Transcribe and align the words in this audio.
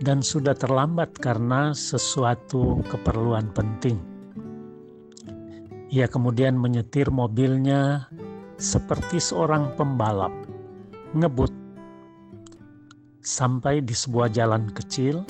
dan 0.03 0.22
sudah 0.22 0.53
terlambat 0.53 1.17
karena 1.17 1.73
sesuatu 1.73 2.83
keperluan 2.85 3.50
penting 3.55 4.14
ia 5.95 6.11
kemudian 6.11 6.59
menyetir 6.59 7.07
mobilnya 7.07 8.11
seperti 8.59 9.15
seorang 9.23 9.71
pembalap, 9.79 10.35
ngebut. 11.15 11.55
Sampai 13.23 13.79
di 13.79 13.95
sebuah 13.95 14.27
jalan 14.35 14.75
kecil, 14.75 15.23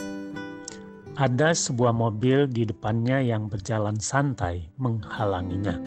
ada 1.21 1.53
sebuah 1.53 1.93
mobil 1.93 2.49
di 2.49 2.65
depannya 2.65 3.21
yang 3.21 3.45
berjalan 3.45 4.01
santai 4.01 4.65
menghalanginya. 4.81 5.77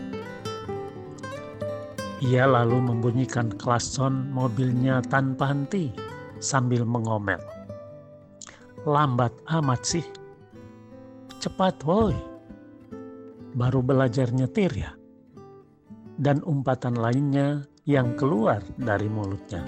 Ia 2.22 2.46
lalu 2.46 2.78
membunyikan 2.78 3.58
klakson 3.58 4.30
mobilnya 4.30 5.02
tanpa 5.10 5.50
henti 5.50 5.90
sambil 6.38 6.86
mengomel. 6.86 7.42
Lambat 8.86 9.34
amat 9.50 9.82
sih. 9.82 10.06
Cepat 11.42 11.82
woi 11.82 12.37
baru 13.54 13.80
belajar 13.80 14.32
nyetir 14.34 14.72
ya? 14.74 14.92
Dan 16.18 16.42
umpatan 16.42 16.98
lainnya 16.98 17.64
yang 17.88 18.18
keluar 18.18 18.60
dari 18.76 19.06
mulutnya. 19.06 19.64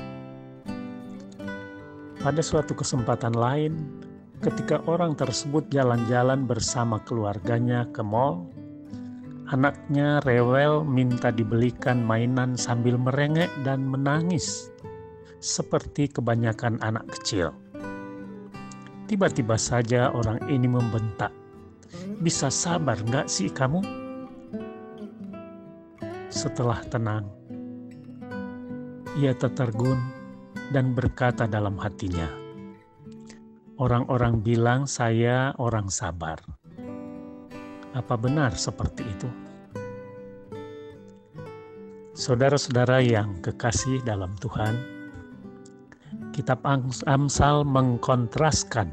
Pada 2.21 2.45
suatu 2.45 2.77
kesempatan 2.77 3.33
lain, 3.33 3.81
ketika 4.45 4.85
orang 4.85 5.17
tersebut 5.17 5.73
jalan-jalan 5.73 6.45
bersama 6.45 7.01
keluarganya 7.09 7.89
ke 7.97 8.05
mall, 8.05 8.45
anaknya 9.49 10.21
rewel 10.29 10.85
minta 10.85 11.33
dibelikan 11.33 12.05
mainan 12.05 12.61
sambil 12.61 13.01
merengek 13.01 13.49
dan 13.65 13.89
menangis, 13.89 14.69
seperti 15.41 16.13
kebanyakan 16.13 16.77
anak 16.85 17.09
kecil. 17.09 17.57
Tiba-tiba 19.09 19.57
saja 19.57 20.13
orang 20.13 20.45
ini 20.53 20.69
membentak, 20.69 21.33
bisa 22.21 22.53
sabar 22.53 23.01
nggak 23.01 23.33
sih 23.33 23.49
kamu? 23.49 23.81
Setelah 26.29 26.85
tenang, 26.87 27.27
ia 29.17 29.33
tertergun 29.33 29.99
dan 30.71 30.93
berkata 30.93 31.49
dalam 31.49 31.81
hatinya, 31.81 32.29
Orang-orang 33.81 34.45
bilang 34.45 34.85
saya 34.85 35.57
orang 35.57 35.89
sabar. 35.89 36.37
Apa 37.97 38.13
benar 38.21 38.53
seperti 38.53 39.09
itu? 39.09 39.25
Saudara-saudara 42.13 43.01
yang 43.01 43.41
kekasih 43.41 44.05
dalam 44.05 44.37
Tuhan, 44.37 44.77
Kitab 46.37 46.61
Amsal 47.09 47.65
mengkontraskan 47.65 48.93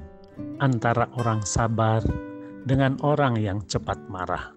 antara 0.63 1.11
orang 1.19 1.43
sabar 1.43 1.99
dengan 2.67 2.99
orang 2.99 3.39
yang 3.39 3.63
cepat 3.63 3.95
marah. 4.11 4.51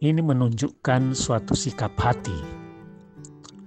Ini 0.00 0.16
menunjukkan 0.24 1.12
suatu 1.12 1.52
sikap 1.52 1.92
hati. 2.00 2.32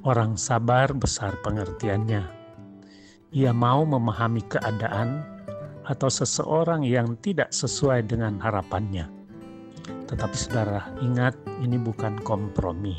Orang 0.01 0.33
sabar 0.33 0.89
besar 0.97 1.37
pengertiannya. 1.45 2.25
Ia 3.37 3.53
mau 3.53 3.85
memahami 3.85 4.41
keadaan 4.49 5.21
atau 5.85 6.09
seseorang 6.09 6.81
yang 6.81 7.13
tidak 7.21 7.53
sesuai 7.53 8.09
dengan 8.09 8.41
harapannya. 8.41 9.05
Tetapi 10.09 10.33
saudara, 10.33 10.89
ingat 11.05 11.37
ini 11.61 11.77
bukan 11.77 12.17
kompromi. 12.25 12.97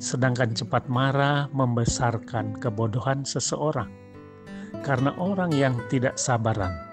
Sedangkan 0.00 0.56
cepat 0.56 0.88
marah 0.88 1.52
membesarkan 1.52 2.56
kebodohan 2.56 3.28
seseorang. 3.28 3.92
Karena 4.80 5.12
orang 5.20 5.52
yang 5.52 5.76
tidak 5.92 6.16
sabaran 6.16 6.87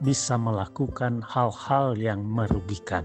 bisa 0.00 0.40
melakukan 0.40 1.20
hal-hal 1.20 1.92
yang 1.96 2.24
merugikan, 2.24 3.04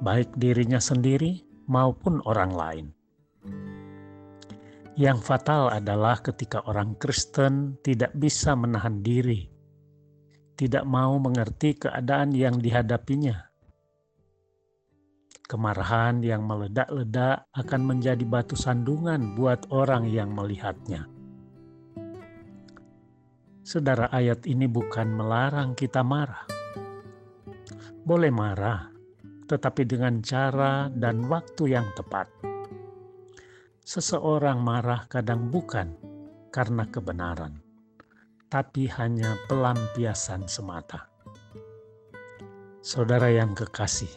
baik 0.00 0.32
dirinya 0.36 0.80
sendiri 0.80 1.44
maupun 1.68 2.24
orang 2.24 2.52
lain. 2.56 2.86
Yang 4.96 5.28
fatal 5.28 5.68
adalah 5.68 6.24
ketika 6.24 6.64
orang 6.64 6.96
Kristen 6.96 7.76
tidak 7.84 8.16
bisa 8.16 8.56
menahan 8.56 9.04
diri, 9.04 9.44
tidak 10.56 10.88
mau 10.88 11.20
mengerti 11.20 11.76
keadaan 11.76 12.32
yang 12.32 12.56
dihadapinya. 12.56 13.44
Kemarahan 15.46 16.24
yang 16.24 16.48
meledak-ledak 16.48 17.44
akan 17.52 17.80
menjadi 17.84 18.24
batu 18.24 18.56
sandungan 18.56 19.36
buat 19.36 19.68
orang 19.70 20.08
yang 20.08 20.32
melihatnya 20.32 21.15
Saudara, 23.66 24.06
ayat 24.14 24.46
ini 24.46 24.70
bukan 24.70 25.10
melarang 25.10 25.74
kita 25.74 26.06
marah. 26.06 26.46
Boleh 28.06 28.30
marah, 28.30 28.94
tetapi 29.50 29.82
dengan 29.82 30.22
cara 30.22 30.86
dan 30.86 31.26
waktu 31.26 31.74
yang 31.74 31.90
tepat. 31.98 32.30
Seseorang 33.82 34.62
marah 34.62 35.10
kadang 35.10 35.50
bukan 35.50 35.98
karena 36.54 36.86
kebenaran, 36.86 37.58
tapi 38.46 38.86
hanya 38.86 39.34
pelampiasan 39.50 40.46
semata. 40.46 41.10
Saudara 42.86 43.34
yang 43.34 43.50
kekasih, 43.50 44.14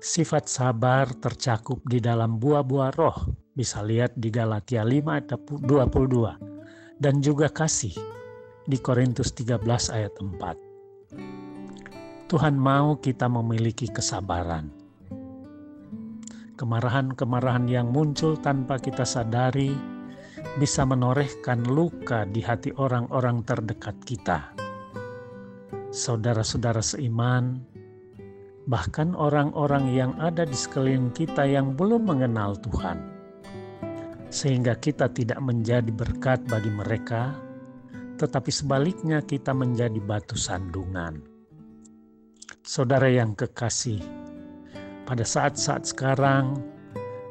sifat 0.00 0.48
sabar 0.48 1.12
tercakup 1.12 1.84
di 1.84 2.00
dalam 2.00 2.40
buah-buah 2.40 2.90
roh, 2.96 3.20
bisa 3.52 3.84
lihat 3.84 4.16
di 4.16 4.32
Galatia 4.32 4.80
5 4.80 5.28
ayat 5.28 5.60
22, 5.60 6.40
dan 6.96 7.20
juga 7.20 7.52
kasih 7.52 8.19
di 8.70 8.78
Korintus 8.78 9.34
13 9.34 9.58
ayat 9.90 10.14
4. 10.22 12.30
Tuhan 12.30 12.54
mau 12.54 12.94
kita 13.02 13.26
memiliki 13.26 13.90
kesabaran. 13.90 14.70
Kemarahan-kemarahan 16.54 17.66
yang 17.66 17.90
muncul 17.90 18.38
tanpa 18.38 18.78
kita 18.78 19.02
sadari 19.02 19.74
bisa 20.62 20.86
menorehkan 20.86 21.66
luka 21.66 22.22
di 22.30 22.46
hati 22.46 22.70
orang-orang 22.78 23.42
terdekat 23.42 23.98
kita. 24.06 24.54
Saudara-saudara 25.90 26.78
seiman, 26.78 27.66
bahkan 28.70 29.18
orang-orang 29.18 29.90
yang 29.90 30.14
ada 30.22 30.46
di 30.46 30.54
sekeliling 30.54 31.10
kita 31.10 31.42
yang 31.42 31.74
belum 31.74 32.06
mengenal 32.06 32.54
Tuhan, 32.62 33.02
sehingga 34.30 34.78
kita 34.78 35.10
tidak 35.10 35.42
menjadi 35.42 35.90
berkat 35.90 36.46
bagi 36.46 36.70
mereka 36.70 37.49
tetapi 38.20 38.52
sebaliknya 38.52 39.24
kita 39.24 39.56
menjadi 39.56 39.96
batu 39.96 40.36
sandungan. 40.36 41.24
Saudara 42.60 43.08
yang 43.08 43.32
kekasih, 43.32 44.04
pada 45.08 45.24
saat-saat 45.24 45.88
sekarang, 45.88 46.60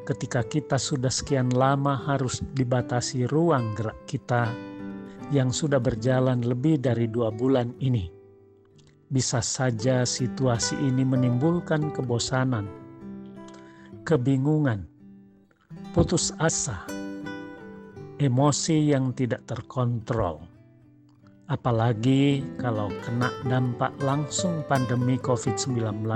ketika 0.02 0.42
kita 0.42 0.74
sudah 0.74 1.14
sekian 1.14 1.54
lama 1.54 1.94
harus 1.94 2.42
dibatasi 2.58 3.30
ruang 3.30 3.70
gerak 3.78 3.94
kita 4.10 4.50
yang 5.30 5.54
sudah 5.54 5.78
berjalan 5.78 6.42
lebih 6.42 6.82
dari 6.82 7.06
dua 7.06 7.30
bulan 7.30 7.70
ini. 7.78 8.10
Bisa 9.06 9.38
saja 9.38 10.02
situasi 10.02 10.74
ini 10.74 11.06
menimbulkan 11.06 11.94
kebosanan, 11.94 12.66
kebingungan, 14.02 14.90
putus 15.94 16.34
asa, 16.42 16.82
emosi 18.18 18.90
yang 18.90 19.14
tidak 19.14 19.46
terkontrol. 19.46 20.49
Apalagi 21.50 22.46
kalau 22.62 22.86
kena 23.02 23.26
dampak 23.42 23.90
langsung 23.98 24.62
pandemi 24.70 25.18
COVID-19, 25.18 26.06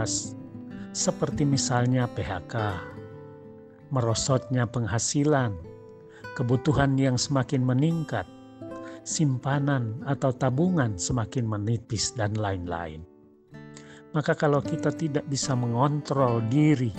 seperti 0.94 1.42
misalnya 1.42 2.06
PHK, 2.06 2.54
merosotnya 3.90 4.62
penghasilan, 4.70 5.58
kebutuhan 6.38 6.94
yang 6.94 7.18
semakin 7.18 7.66
meningkat, 7.66 8.30
simpanan 9.02 9.98
atau 10.06 10.30
tabungan 10.30 10.94
semakin 10.94 11.50
menipis, 11.50 12.14
dan 12.14 12.38
lain-lain. 12.38 13.02
Maka, 14.14 14.38
kalau 14.38 14.62
kita 14.62 14.94
tidak 14.94 15.26
bisa 15.26 15.58
mengontrol 15.58 16.38
diri 16.46 16.94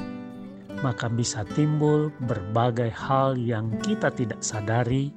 maka 0.83 1.07
bisa 1.07 1.47
timbul 1.55 2.11
berbagai 2.27 2.91
hal 2.91 3.39
yang 3.39 3.71
kita 3.79 4.11
tidak 4.11 4.43
sadari. 4.43 5.13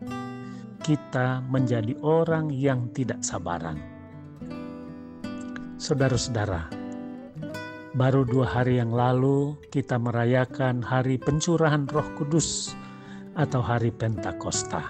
Kita 0.89 1.45
menjadi 1.45 2.01
orang 2.01 2.49
yang 2.49 2.89
tidak 2.97 3.21
sabaran. 3.21 3.77
Saudara-saudara, 5.77 6.73
baru 7.93 8.25
dua 8.25 8.49
hari 8.49 8.81
yang 8.81 8.97
lalu 8.97 9.53
kita 9.69 10.01
merayakan 10.01 10.81
Hari 10.81 11.21
Pencurahan 11.21 11.85
Roh 11.93 12.09
Kudus 12.17 12.73
atau 13.37 13.61
Hari 13.61 13.93
Pentakosta. 13.93 14.89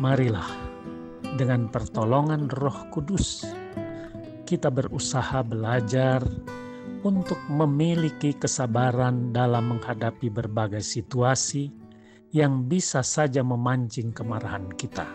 Marilah, 0.00 0.48
dengan 1.36 1.68
pertolongan 1.68 2.48
Roh 2.56 2.88
Kudus, 2.88 3.44
kita 4.48 4.72
berusaha 4.72 5.44
belajar 5.44 6.24
untuk 7.04 7.36
memiliki 7.52 8.32
kesabaran 8.32 9.36
dalam 9.36 9.76
menghadapi 9.76 10.32
berbagai 10.32 10.80
situasi 10.80 11.84
yang 12.36 12.68
bisa 12.68 13.00
saja 13.00 13.40
memancing 13.40 14.12
kemarahan 14.12 14.68
kita. 14.76 15.08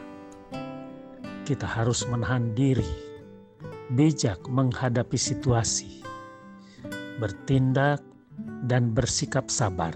Kita 1.45 1.69
harus 1.69 2.01
menahan 2.09 2.57
diri, 2.57 2.89
bijak 3.93 4.41
menghadapi 4.49 5.21
situasi, 5.21 6.01
bertindak, 7.21 8.01
dan 8.65 8.89
bersikap 8.89 9.53
sabar, 9.53 9.93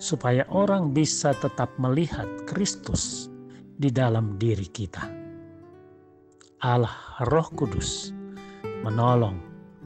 supaya 0.00 0.48
orang 0.48 0.96
bisa 0.96 1.36
tetap 1.36 1.68
melihat 1.76 2.24
Kristus 2.48 3.28
di 3.76 3.92
dalam 3.92 4.40
diri 4.40 4.72
kita. 4.72 5.04
Allah 6.64 7.20
Roh 7.28 7.48
Kudus 7.52 8.16
menolong 8.80 9.36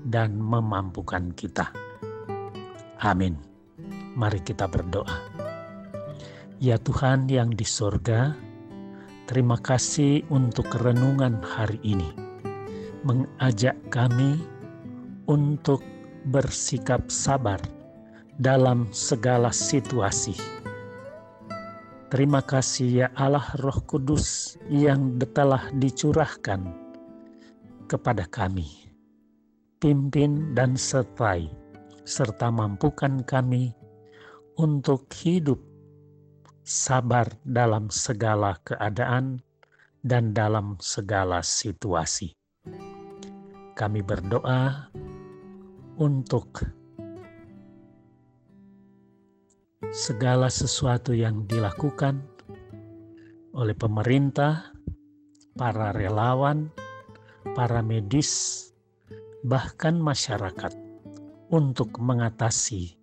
dan 0.06 0.38
memampukan 0.38 1.34
kita. 1.34 1.74
Amin. 3.02 3.34
Mari 4.14 4.44
kita 4.46 4.70
berdoa. 4.70 5.29
Ya 6.60 6.76
Tuhan 6.76 7.24
yang 7.32 7.56
di 7.56 7.64
sorga, 7.64 8.36
terima 9.24 9.56
kasih 9.56 10.28
untuk 10.28 10.68
renungan 10.68 11.40
hari 11.40 11.80
ini. 11.80 12.12
Mengajak 13.00 13.80
kami 13.88 14.36
untuk 15.24 15.80
bersikap 16.28 17.08
sabar 17.08 17.56
dalam 18.36 18.92
segala 18.92 19.48
situasi. 19.48 20.36
Terima 22.12 22.44
kasih 22.44 22.88
ya 22.92 23.08
Allah 23.16 23.56
Roh 23.64 23.80
Kudus 23.88 24.60
yang 24.68 25.16
telah 25.32 25.64
dicurahkan 25.80 26.60
kepada 27.88 28.28
kami 28.28 28.68
pimpin 29.80 30.52
dan 30.52 30.76
sertai, 30.76 31.48
serta 32.04 32.52
mampukan 32.52 33.24
kami 33.24 33.72
untuk 34.60 35.08
hidup 35.24 35.69
sabar 36.70 37.26
dalam 37.42 37.90
segala 37.90 38.54
keadaan 38.62 39.42
dan 40.06 40.30
dalam 40.30 40.78
segala 40.78 41.42
situasi. 41.42 42.30
Kami 43.74 44.00
berdoa 44.06 44.86
untuk 45.98 46.62
segala 49.90 50.46
sesuatu 50.46 51.10
yang 51.10 51.42
dilakukan 51.50 52.22
oleh 53.50 53.74
pemerintah, 53.74 54.70
para 55.58 55.90
relawan, 55.90 56.70
para 57.58 57.82
medis, 57.82 58.70
bahkan 59.42 59.98
masyarakat 59.98 60.70
untuk 61.50 61.98
mengatasi 61.98 62.94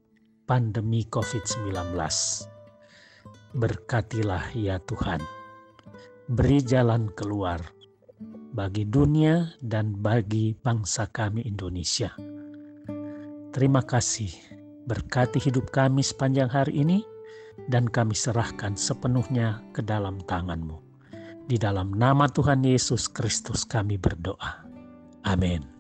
pandemi 0.47 1.03
COVID-19. 1.11 2.55
Berkatilah 3.57 4.53
ya 4.53 4.77
Tuhan, 4.77 5.17
beri 6.29 6.61
jalan 6.61 7.09
keluar 7.17 7.57
bagi 8.53 8.85
dunia 8.85 9.49
dan 9.65 9.97
bagi 9.97 10.53
bangsa 10.53 11.09
kami 11.09 11.41
Indonesia. 11.41 12.13
Terima 13.49 13.81
kasih, 13.81 14.29
berkati 14.85 15.41
hidup 15.41 15.73
kami 15.73 16.05
sepanjang 16.05 16.53
hari 16.53 16.85
ini, 16.85 17.01
dan 17.65 17.89
kami 17.89 18.13
serahkan 18.13 18.77
sepenuhnya 18.77 19.65
ke 19.73 19.81
dalam 19.81 20.21
tanganmu. 20.21 20.77
Di 21.49 21.57
dalam 21.57 21.97
nama 21.97 22.29
Tuhan 22.29 22.61
Yesus 22.61 23.09
Kristus 23.09 23.65
kami 23.65 23.97
berdoa. 23.97 24.69
Amin. 25.25 25.76